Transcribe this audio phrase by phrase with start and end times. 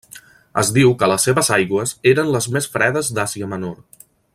[0.61, 3.79] Es diu que les seves aigües eren les més fredes d'Àsia Menor.